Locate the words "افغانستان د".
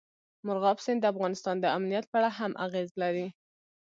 1.13-1.65